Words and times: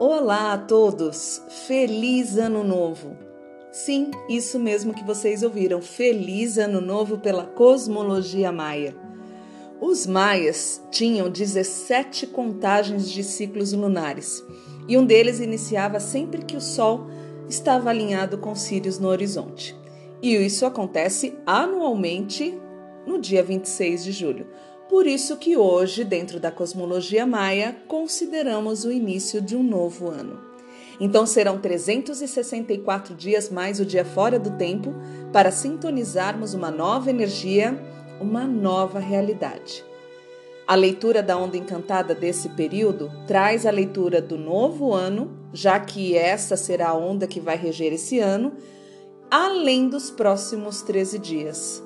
Olá 0.00 0.52
a 0.52 0.58
todos! 0.58 1.42
Feliz 1.66 2.38
Ano 2.38 2.62
Novo! 2.62 3.16
Sim, 3.72 4.12
isso 4.28 4.56
mesmo 4.56 4.94
que 4.94 5.02
vocês 5.02 5.42
ouviram. 5.42 5.82
Feliz 5.82 6.56
Ano 6.56 6.80
Novo 6.80 7.18
pela 7.18 7.44
cosmologia 7.44 8.52
maia. 8.52 8.94
Os 9.80 10.06
maias 10.06 10.80
tinham 10.92 11.28
17 11.28 12.28
contagens 12.28 13.10
de 13.10 13.24
ciclos 13.24 13.72
lunares 13.72 14.40
e 14.86 14.96
um 14.96 15.04
deles 15.04 15.40
iniciava 15.40 15.98
sempre 15.98 16.44
que 16.44 16.56
o 16.56 16.60
Sol 16.60 17.08
estava 17.48 17.90
alinhado 17.90 18.38
com 18.38 18.54
Sirius 18.54 19.00
no 19.00 19.08
horizonte. 19.08 19.76
E 20.22 20.32
isso 20.36 20.64
acontece 20.64 21.36
anualmente 21.44 22.56
no 23.04 23.18
dia 23.18 23.42
26 23.42 24.04
de 24.04 24.12
julho. 24.12 24.46
Por 24.88 25.06
isso 25.06 25.36
que 25.36 25.56
hoje, 25.56 26.02
dentro 26.02 26.40
da 26.40 26.50
cosmologia 26.50 27.26
maia, 27.26 27.76
consideramos 27.86 28.84
o 28.84 28.90
início 28.90 29.40
de 29.40 29.54
um 29.54 29.62
novo 29.62 30.08
ano. 30.08 30.40
Então 30.98 31.26
serão 31.26 31.60
364 31.60 33.14
dias 33.14 33.50
mais 33.50 33.78
o 33.78 33.84
dia 33.84 34.04
fora 34.04 34.38
do 34.38 34.50
tempo 34.56 34.94
para 35.32 35.50
sintonizarmos 35.50 36.54
uma 36.54 36.70
nova 36.70 37.10
energia, 37.10 37.78
uma 38.20 38.46
nova 38.46 38.98
realidade. 38.98 39.84
A 40.66 40.74
leitura 40.74 41.22
da 41.22 41.36
onda 41.36 41.56
encantada 41.56 42.14
desse 42.14 42.48
período 42.50 43.10
traz 43.26 43.64
a 43.64 43.70
leitura 43.70 44.20
do 44.20 44.36
novo 44.36 44.92
ano, 44.92 45.30
já 45.52 45.78
que 45.78 46.16
essa 46.16 46.56
será 46.56 46.88
a 46.88 46.96
onda 46.96 47.26
que 47.26 47.40
vai 47.40 47.56
reger 47.56 47.92
esse 47.92 48.18
ano, 48.18 48.54
além 49.30 49.88
dos 49.88 50.10
próximos 50.10 50.82
13 50.82 51.18
dias. 51.18 51.82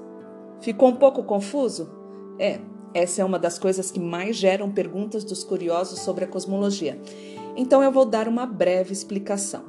Ficou 0.61 0.89
um 0.89 0.97
pouco 0.97 1.23
confuso? 1.23 1.91
É, 2.39 2.59
essa 2.95 3.23
é 3.23 3.25
uma 3.25 3.39
das 3.39 3.59
coisas 3.59 3.91
que 3.91 4.01
mais 4.01 4.37
geram 4.37 4.71
perguntas 4.71 5.25
dos 5.25 5.43
curiosos 5.43 6.01
sobre 6.01 6.25
a 6.25 6.29
cosmologia. 6.29 6.99
Então 7.57 7.83
eu 7.83 7.91
vou 7.91 8.05
dar 8.05 8.29
uma 8.29 8.45
breve 8.45 8.93
explicação. 8.93 9.65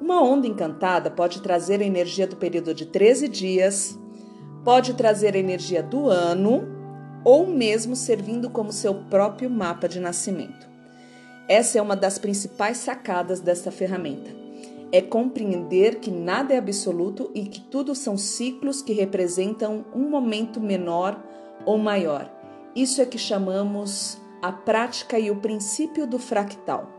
Uma 0.00 0.22
onda 0.22 0.46
encantada 0.46 1.10
pode 1.10 1.40
trazer 1.40 1.80
a 1.80 1.84
energia 1.84 2.26
do 2.26 2.36
período 2.36 2.74
de 2.74 2.86
13 2.86 3.28
dias, 3.28 3.98
pode 4.64 4.94
trazer 4.94 5.34
a 5.34 5.38
energia 5.38 5.82
do 5.82 6.08
ano 6.08 6.62
ou 7.24 7.46
mesmo 7.46 7.96
servindo 7.96 8.50
como 8.50 8.72
seu 8.72 8.94
próprio 8.94 9.48
mapa 9.48 9.88
de 9.88 9.98
nascimento. 9.98 10.68
Essa 11.48 11.78
é 11.78 11.82
uma 11.82 11.96
das 11.96 12.18
principais 12.18 12.78
sacadas 12.78 13.40
dessa 13.40 13.70
ferramenta. 13.70 14.30
É 14.92 15.00
compreender 15.00 15.96
que 15.96 16.10
nada 16.10 16.54
é 16.54 16.58
absoluto 16.58 17.30
e 17.34 17.46
que 17.46 17.60
tudo 17.60 17.94
são 17.94 18.16
ciclos 18.16 18.80
que 18.80 18.92
representam 18.92 19.84
um 19.94 20.08
momento 20.08 20.60
menor 20.60 21.20
ou 21.64 21.78
maior 21.78 22.30
isso 22.74 23.00
é 23.00 23.06
que 23.06 23.18
chamamos 23.18 24.18
a 24.42 24.50
prática 24.50 25.18
e 25.18 25.30
o 25.30 25.36
princípio 25.36 26.06
do 26.06 26.18
fractal. 26.18 26.90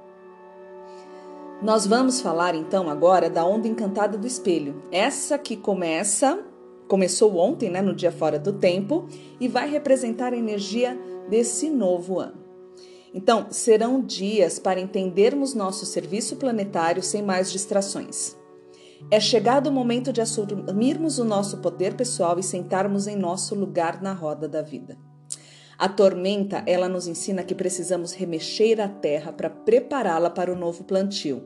Nós 1.61 1.85
vamos 1.85 2.21
falar 2.21 2.55
então 2.55 2.89
agora 2.89 3.29
da 3.29 3.45
onda 3.45 3.67
encantada 3.67 4.17
do 4.17 4.27
espelho. 4.27 4.81
Essa 4.91 5.37
que 5.37 5.55
começa, 5.55 6.43
começou 6.87 7.37
ontem, 7.37 7.69
né, 7.69 7.81
no 7.81 7.95
dia 7.95 8.11
fora 8.11 8.37
do 8.37 8.53
tempo, 8.53 9.07
e 9.39 9.47
vai 9.47 9.69
representar 9.69 10.33
a 10.33 10.37
energia 10.37 10.99
desse 11.29 11.69
novo 11.69 12.19
ano. 12.19 12.43
Então, 13.13 13.47
serão 13.49 14.01
dias 14.01 14.59
para 14.59 14.79
entendermos 14.79 15.53
nosso 15.53 15.85
serviço 15.85 16.35
planetário 16.35 17.01
sem 17.01 17.21
mais 17.21 17.51
distrações. 17.51 18.35
É 19.09 19.19
chegado 19.19 19.67
o 19.67 19.71
momento 19.71 20.11
de 20.11 20.21
assumirmos 20.21 21.19
o 21.19 21.25
nosso 21.25 21.57
poder 21.57 21.95
pessoal 21.95 22.37
e 22.39 22.43
sentarmos 22.43 23.07
em 23.07 23.15
nosso 23.15 23.55
lugar 23.55 24.01
na 24.01 24.13
roda 24.13 24.47
da 24.47 24.61
vida. 24.61 24.97
A 25.77 25.89
tormenta, 25.89 26.63
ela 26.65 26.87
nos 26.87 27.07
ensina 27.07 27.43
que 27.43 27.53
precisamos 27.53 28.13
remexer 28.13 28.79
a 28.79 28.87
terra 28.87 29.33
para 29.33 29.49
prepará-la 29.49 30.29
para 30.29 30.51
o 30.51 30.55
novo 30.55 30.83
plantio. 30.83 31.43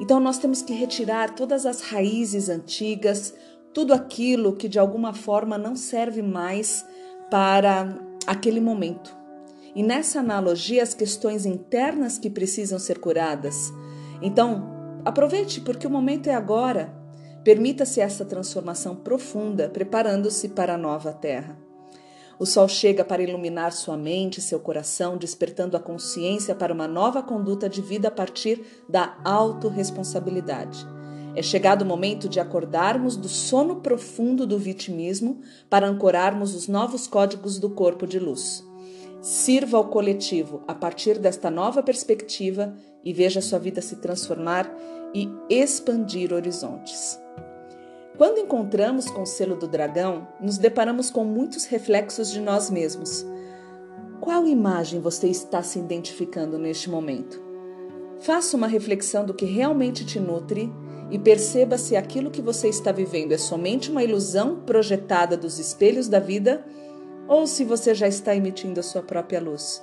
Então 0.00 0.20
nós 0.20 0.38
temos 0.38 0.62
que 0.62 0.72
retirar 0.72 1.34
todas 1.34 1.66
as 1.66 1.80
raízes 1.80 2.48
antigas, 2.48 3.34
tudo 3.74 3.92
aquilo 3.92 4.54
que 4.54 4.68
de 4.68 4.78
alguma 4.78 5.12
forma 5.12 5.58
não 5.58 5.74
serve 5.74 6.22
mais 6.22 6.84
para 7.30 7.98
aquele 8.26 8.60
momento. 8.60 9.16
E 9.74 9.82
nessa 9.82 10.20
analogia, 10.20 10.82
as 10.82 10.92
questões 10.92 11.46
internas 11.46 12.18
que 12.18 12.28
precisam 12.28 12.78
ser 12.78 12.98
curadas. 12.98 13.72
Então, 14.20 15.00
aproveite 15.04 15.60
porque 15.62 15.86
o 15.86 15.90
momento 15.90 16.28
é 16.28 16.34
agora. 16.34 16.92
Permita-se 17.42 18.00
essa 18.00 18.24
transformação 18.24 18.94
profunda, 18.94 19.68
preparando-se 19.68 20.50
para 20.50 20.74
a 20.74 20.78
nova 20.78 21.12
terra. 21.12 21.61
O 22.42 22.44
sol 22.44 22.66
chega 22.66 23.04
para 23.04 23.22
iluminar 23.22 23.70
sua 23.70 23.96
mente 23.96 24.38
e 24.38 24.42
seu 24.42 24.58
coração, 24.58 25.16
despertando 25.16 25.76
a 25.76 25.80
consciência 25.80 26.56
para 26.56 26.74
uma 26.74 26.88
nova 26.88 27.22
conduta 27.22 27.68
de 27.68 27.80
vida 27.80 28.08
a 28.08 28.10
partir 28.10 28.60
da 28.88 29.16
autorresponsabilidade. 29.22 30.84
É 31.36 31.40
chegado 31.40 31.82
o 31.82 31.86
momento 31.86 32.28
de 32.28 32.40
acordarmos 32.40 33.16
do 33.16 33.28
sono 33.28 33.76
profundo 33.76 34.44
do 34.44 34.58
vitimismo 34.58 35.40
para 35.70 35.86
ancorarmos 35.86 36.52
os 36.56 36.66
novos 36.66 37.06
códigos 37.06 37.60
do 37.60 37.70
corpo 37.70 38.08
de 38.08 38.18
luz. 38.18 38.66
Sirva 39.20 39.76
ao 39.76 39.84
coletivo 39.84 40.64
a 40.66 40.74
partir 40.74 41.20
desta 41.20 41.48
nova 41.48 41.80
perspectiva 41.80 42.74
e 43.04 43.12
veja 43.12 43.40
sua 43.40 43.60
vida 43.60 43.80
se 43.80 44.00
transformar 44.00 44.68
e 45.14 45.28
expandir 45.48 46.32
horizontes. 46.32 47.20
Quando 48.16 48.38
encontramos 48.38 49.10
com 49.10 49.22
o 49.22 49.26
selo 49.26 49.56
do 49.56 49.66
dragão, 49.66 50.28
nos 50.40 50.58
deparamos 50.58 51.10
com 51.10 51.24
muitos 51.24 51.64
reflexos 51.64 52.30
de 52.30 52.40
nós 52.40 52.70
mesmos. 52.70 53.24
Qual 54.20 54.46
imagem 54.46 55.00
você 55.00 55.28
está 55.28 55.62
se 55.62 55.78
identificando 55.78 56.58
neste 56.58 56.90
momento? 56.90 57.42
Faça 58.20 58.56
uma 58.56 58.66
reflexão 58.66 59.24
do 59.24 59.34
que 59.34 59.46
realmente 59.46 60.04
te 60.04 60.20
nutre 60.20 60.70
e 61.10 61.18
perceba 61.18 61.76
se 61.76 61.96
aquilo 61.96 62.30
que 62.30 62.42
você 62.42 62.68
está 62.68 62.92
vivendo 62.92 63.32
é 63.32 63.38
somente 63.38 63.90
uma 63.90 64.04
ilusão 64.04 64.60
projetada 64.60 65.36
dos 65.36 65.58
espelhos 65.58 66.06
da 66.06 66.20
vida 66.20 66.64
ou 67.26 67.46
se 67.46 67.64
você 67.64 67.94
já 67.94 68.06
está 68.06 68.36
emitindo 68.36 68.78
a 68.78 68.82
sua 68.82 69.02
própria 69.02 69.40
luz. 69.40 69.82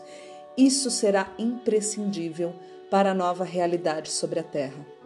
Isso 0.55 0.89
será 0.91 1.33
imprescindível 1.37 2.53
para 2.89 3.11
a 3.11 3.15
nova 3.15 3.43
realidade 3.43 4.09
sobre 4.11 4.39
a 4.39 4.43
Terra. 4.43 4.98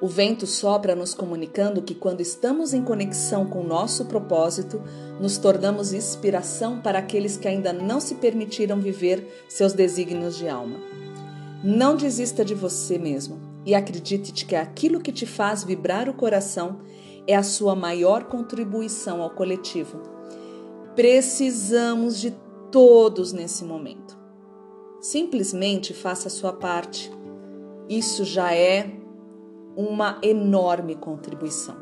O 0.00 0.06
vento 0.06 0.46
sopra 0.46 0.94
nos 0.94 1.14
comunicando 1.14 1.80
que 1.80 1.94
quando 1.94 2.20
estamos 2.20 2.74
em 2.74 2.82
conexão 2.82 3.46
com 3.46 3.62
nosso 3.62 4.04
propósito, 4.04 4.82
nos 5.18 5.38
tornamos 5.38 5.94
inspiração 5.94 6.80
para 6.80 6.98
aqueles 6.98 7.38
que 7.38 7.48
ainda 7.48 7.72
não 7.72 7.98
se 7.98 8.16
permitiram 8.16 8.78
viver 8.78 9.26
seus 9.48 9.72
desígnios 9.72 10.36
de 10.36 10.48
alma. 10.48 10.76
Não 11.64 11.96
desista 11.96 12.44
de 12.44 12.54
você 12.54 12.98
mesmo 12.98 13.40
e 13.64 13.74
acredite 13.74 14.44
que 14.44 14.54
aquilo 14.54 15.00
que 15.00 15.10
te 15.10 15.24
faz 15.24 15.64
vibrar 15.64 16.10
o 16.10 16.14
coração 16.14 16.80
é 17.26 17.34
a 17.34 17.42
sua 17.42 17.74
maior 17.74 18.24
contribuição 18.24 19.22
ao 19.22 19.30
coletivo. 19.30 20.02
Precisamos 20.94 22.20
de 22.20 22.36
todos 22.70 23.32
nesse 23.32 23.64
momento. 23.64 24.16
Simplesmente 25.00 25.94
faça 25.94 26.28
a 26.28 26.30
sua 26.30 26.52
parte. 26.52 27.10
Isso 27.88 28.24
já 28.24 28.54
é 28.54 29.05
uma 29.76 30.18
enorme 30.22 30.94
contribuição. 30.94 31.76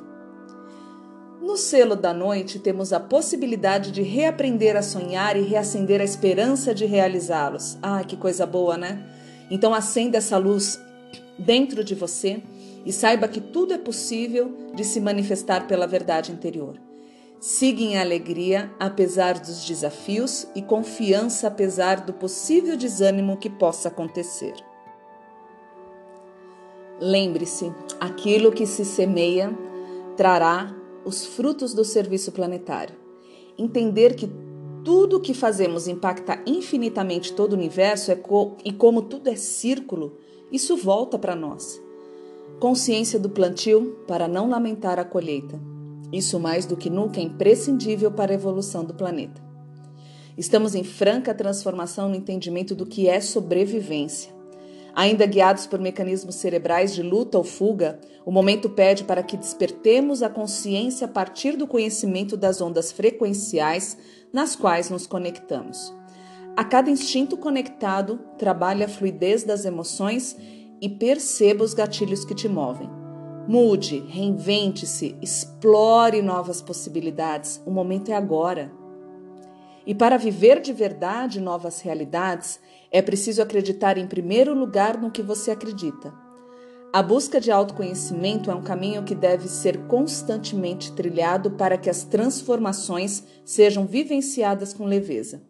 No 1.41 1.57
selo 1.57 1.95
da 1.95 2.13
noite, 2.13 2.59
temos 2.59 2.93
a 2.93 2.99
possibilidade 2.99 3.93
de 3.93 4.03
reaprender 4.03 4.77
a 4.77 4.83
sonhar 4.83 5.37
e 5.37 5.43
reacender 5.43 6.01
a 6.01 6.05
esperança 6.05 6.75
de 6.75 6.87
realizá-los. 6.87 7.79
Ah, 7.83 8.03
que 8.03 8.17
coisa 8.17 8.47
boa, 8.47 8.77
né? 8.77 9.07
Então, 9.51 9.75
acenda 9.75 10.17
essa 10.17 10.39
luz 10.39 10.81
dentro 11.39 11.85
de 11.85 11.95
você 11.95 12.43
e 12.85 12.93
saiba 12.93 13.29
que 13.29 13.41
tudo 13.41 13.75
é 13.75 13.79
possível 13.79 14.71
de 14.75 14.85
se 14.85 15.01
manifestar 15.01 15.67
pela 15.67 15.87
verdade 15.87 16.33
interior. 16.33 16.81
Siga 17.41 17.83
em 17.83 17.99
alegria 17.99 18.71
apesar 18.81 19.39
dos 19.39 19.67
desafios 19.67 20.47
e 20.55 20.63
confiança 20.63 21.47
apesar 21.49 22.01
do 22.01 22.15
possível 22.15 22.75
desânimo 22.75 23.37
que 23.37 23.51
possa 23.51 23.89
acontecer. 23.89 24.55
Lembre-se, 27.01 27.73
aquilo 28.01 28.53
que 28.53 28.67
se 28.67 28.85
semeia 28.85 29.57
trará 30.17 30.75
os 31.05 31.27
frutos 31.27 31.75
do 31.75 31.85
serviço 31.85 32.33
planetário. 32.33 32.95
Entender 33.59 34.15
que 34.15 34.31
tudo 34.85 35.17
o 35.17 35.21
que 35.21 35.35
fazemos 35.35 35.89
impacta 35.89 36.41
infinitamente 36.47 37.33
todo 37.33 37.53
o 37.53 37.57
universo 37.57 38.13
é 38.13 38.15
co 38.15 38.57
e 38.65 38.73
como 38.73 39.03
tudo 39.03 39.29
é 39.29 39.37
círculo, 39.37 40.19
isso 40.53 40.77
volta 40.77 41.19
para 41.19 41.35
nós. 41.35 41.81
Consciência 42.61 43.19
do 43.19 43.31
plantio 43.31 43.99
para 44.07 44.29
não 44.29 44.49
lamentar 44.49 44.99
a 44.99 45.05
colheita. 45.05 45.59
Isso 46.13 46.39
mais 46.39 46.67
do 46.67 46.77
que 46.77 46.89
nunca 46.89 47.19
é 47.19 47.25
imprescindível 47.25 48.11
para 48.11 48.33
a 48.33 48.35
evolução 48.35 48.85
do 48.85 48.95
planeta. 48.95 49.43
Estamos 50.37 50.75
em 50.75 50.85
franca 50.85 51.35
transformação 51.35 52.09
no 52.09 52.15
entendimento 52.15 52.75
do 52.75 52.87
que 52.87 53.09
é 53.09 53.21
sobrevivência. 53.21 54.33
Ainda 54.95 55.27
guiados 55.27 55.67
por 55.67 55.81
mecanismos 55.81 56.37
cerebrais 56.37 56.95
de 56.95 57.03
luta 57.03 57.37
ou 57.37 57.43
fuga, 57.43 57.99
o 58.25 58.31
momento 58.31 58.71
pede 58.71 59.03
para 59.03 59.25
que 59.25 59.37
despertemos 59.37 60.23
a 60.23 60.29
consciência 60.29 61.07
a 61.07 61.11
partir 61.11 61.57
do 61.57 61.67
conhecimento 61.67 62.37
das 62.37 62.61
ondas 62.61 62.93
frequenciais 62.93 63.99
nas 64.33 64.55
quais 64.55 64.91
nos 64.91 65.07
conectamos. 65.07 65.93
A 66.57 66.63
cada 66.63 66.89
instinto 66.89 67.37
conectado, 67.37 68.21
trabalhe 68.39 68.85
a 68.85 68.89
fluidez 68.89 69.43
das 69.43 69.65
emoções 69.65 70.37
e 70.81 70.89
perceba 70.89 71.65
os 71.65 71.75
gatilhos 71.75 72.25
que 72.25 72.35
te 72.35 72.49
movem. 72.49 72.89
Mude, 73.49 73.99
reinvente-se, 74.09 75.17
explore 75.21 76.23
novas 76.23 76.63
possibilidades. 76.63 77.61
O 77.67 77.71
momento 77.71 78.11
é 78.11 78.15
agora. 78.15 78.71
E 79.87 79.95
para 79.95 80.17
viver 80.17 80.61
de 80.61 80.73
verdade 80.73 81.41
novas 81.41 81.81
realidades, 81.81 82.59
é 82.91 83.03
preciso 83.03 83.43
acreditar 83.43 83.99
em 83.99 84.07
primeiro 84.07 84.55
lugar 84.55 84.99
no 84.99 85.11
que 85.11 85.23
você 85.23 85.51
acredita. 85.51 86.13
A 86.93 87.03
busca 87.03 87.41
de 87.41 87.51
autoconhecimento 87.51 88.51
é 88.51 88.55
um 88.55 88.63
caminho 88.63 89.03
que 89.03 89.17
deve 89.17 89.49
ser 89.49 89.87
constantemente 89.89 90.93
trilhado 90.93 91.51
para 91.51 91.77
que 91.77 91.91
as 91.91 92.05
transformações 92.05 93.25
sejam 93.45 93.85
vivenciadas 93.85 94.73
com 94.73 94.85
leveza. 94.85 95.43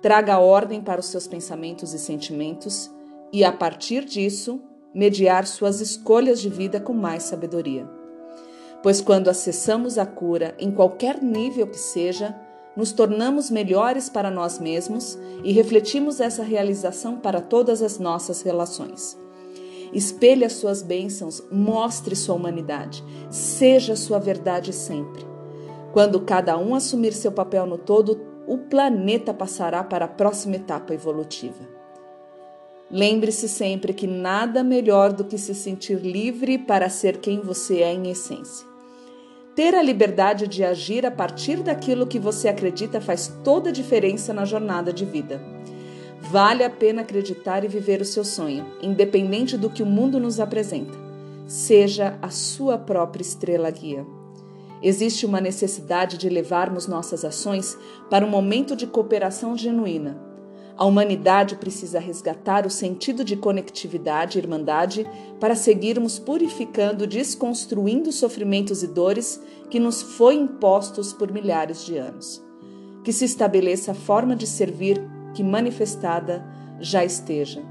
Traga 0.00 0.38
ordem 0.38 0.80
para 0.80 1.00
os 1.00 1.06
seus 1.06 1.26
pensamentos 1.26 1.92
e 1.92 1.98
sentimentos 1.98 2.88
e, 3.32 3.44
a 3.44 3.52
partir 3.52 4.04
disso, 4.04 4.62
mediar 4.94 5.46
suas 5.46 5.80
escolhas 5.80 6.40
de 6.40 6.48
vida 6.48 6.80
com 6.80 6.92
mais 6.92 7.24
sabedoria. 7.24 7.88
Pois 8.82 9.00
quando 9.00 9.28
acessamos 9.28 9.98
a 9.98 10.06
cura, 10.06 10.54
em 10.58 10.70
qualquer 10.70 11.20
nível 11.20 11.66
que 11.66 11.78
seja, 11.78 12.34
nos 12.76 12.92
tornamos 12.92 13.50
melhores 13.50 14.08
para 14.08 14.30
nós 14.30 14.58
mesmos 14.58 15.18
e 15.42 15.52
refletimos 15.52 16.20
essa 16.20 16.42
realização 16.42 17.16
para 17.18 17.40
todas 17.40 17.82
as 17.82 17.98
nossas 17.98 18.42
relações. 18.42 19.18
Espelhe 19.92 20.44
as 20.44 20.52
suas 20.52 20.82
bênçãos, 20.82 21.42
mostre 21.50 22.14
sua 22.14 22.36
humanidade, 22.36 23.04
seja 23.28 23.96
sua 23.96 24.18
verdade 24.18 24.72
sempre. 24.72 25.26
Quando 25.92 26.20
cada 26.20 26.56
um 26.56 26.74
assumir 26.74 27.12
seu 27.12 27.32
papel 27.32 27.66
no 27.66 27.76
todo, 27.76 28.20
o 28.46 28.56
planeta 28.58 29.34
passará 29.34 29.82
para 29.82 30.04
a 30.04 30.08
próxima 30.08 30.56
etapa 30.56 30.94
evolutiva. 30.94 31.68
Lembre-se 32.88 33.48
sempre 33.48 33.92
que 33.92 34.06
nada 34.06 34.64
melhor 34.64 35.12
do 35.12 35.24
que 35.24 35.38
se 35.38 35.54
sentir 35.54 35.98
livre 36.00 36.58
para 36.58 36.88
ser 36.88 37.18
quem 37.18 37.40
você 37.40 37.78
é 37.78 37.92
em 37.92 38.10
essência. 38.10 38.69
Ter 39.60 39.74
a 39.74 39.82
liberdade 39.82 40.48
de 40.48 40.64
agir 40.64 41.04
a 41.04 41.10
partir 41.10 41.56
daquilo 41.56 42.06
que 42.06 42.18
você 42.18 42.48
acredita 42.48 42.98
faz 42.98 43.30
toda 43.44 43.68
a 43.68 43.72
diferença 43.72 44.32
na 44.32 44.46
jornada 44.46 44.90
de 44.90 45.04
vida. 45.04 45.38
Vale 46.18 46.64
a 46.64 46.70
pena 46.70 47.02
acreditar 47.02 47.62
e 47.62 47.68
viver 47.68 48.00
o 48.00 48.04
seu 48.06 48.24
sonho, 48.24 48.64
independente 48.80 49.58
do 49.58 49.68
que 49.68 49.82
o 49.82 49.86
mundo 49.86 50.18
nos 50.18 50.40
apresenta. 50.40 50.96
Seja 51.46 52.18
a 52.22 52.30
sua 52.30 52.78
própria 52.78 53.20
estrela 53.20 53.70
guia. 53.70 54.06
Existe 54.82 55.26
uma 55.26 55.42
necessidade 55.42 56.16
de 56.16 56.30
levarmos 56.30 56.86
nossas 56.86 57.22
ações 57.22 57.76
para 58.08 58.24
um 58.24 58.30
momento 58.30 58.74
de 58.74 58.86
cooperação 58.86 59.58
genuína. 59.58 60.29
A 60.76 60.84
humanidade 60.84 61.56
precisa 61.56 61.98
resgatar 61.98 62.66
o 62.66 62.70
sentido 62.70 63.22
de 63.24 63.36
conectividade 63.36 64.38
e 64.38 64.40
irmandade 64.40 65.06
para 65.38 65.54
seguirmos 65.54 66.18
purificando, 66.18 67.06
desconstruindo 67.06 68.10
sofrimentos 68.12 68.82
e 68.82 68.86
dores 68.86 69.40
que 69.68 69.78
nos 69.78 70.00
foi 70.00 70.36
impostos 70.36 71.12
por 71.12 71.30
milhares 71.32 71.84
de 71.84 71.98
anos. 71.98 72.42
Que 73.04 73.12
se 73.12 73.24
estabeleça 73.24 73.92
a 73.92 73.94
forma 73.94 74.34
de 74.34 74.46
servir 74.46 75.00
que 75.34 75.42
manifestada 75.42 76.44
já 76.80 77.04
esteja. 77.04 77.62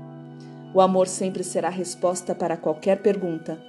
O 0.74 0.81
amor 0.81 1.07
sempre 1.07 1.44
será 1.44 1.68
a 1.68 1.72
resposta 1.72 2.36
para 2.36 2.56
qualquer 2.56 3.01
pergunta. 3.01 3.60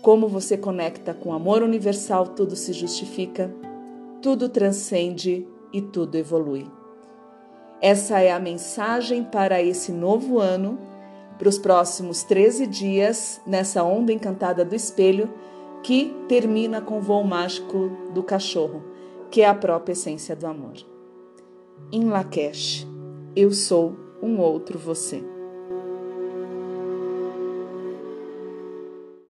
Como 0.00 0.26
você 0.28 0.56
conecta 0.56 1.12
com 1.12 1.30
o 1.30 1.34
amor 1.34 1.62
universal, 1.62 2.28
tudo 2.28 2.56
se 2.56 2.72
justifica, 2.72 3.54
tudo 4.22 4.48
transcende 4.48 5.46
e 5.72 5.82
tudo 5.82 6.16
evolui. 6.16 6.66
Essa 7.84 8.20
é 8.20 8.32
a 8.32 8.40
mensagem 8.40 9.22
para 9.22 9.62
esse 9.62 9.92
novo 9.92 10.38
ano, 10.38 10.78
para 11.36 11.50
os 11.50 11.58
próximos 11.58 12.22
13 12.22 12.66
dias, 12.66 13.42
nessa 13.46 13.84
onda 13.84 14.10
encantada 14.10 14.64
do 14.64 14.74
espelho, 14.74 15.28
que 15.82 16.16
termina 16.26 16.80
com 16.80 16.96
o 16.96 17.02
voo 17.02 17.22
mágico 17.22 17.90
do 18.14 18.22
cachorro, 18.22 18.82
que 19.30 19.42
é 19.42 19.46
a 19.46 19.54
própria 19.54 19.92
essência 19.92 20.34
do 20.34 20.46
amor. 20.46 20.72
Em 21.92 22.04
Lakesh 22.04 22.86
eu 23.36 23.52
sou 23.52 23.94
um 24.22 24.40
outro 24.40 24.78
você. 24.78 25.33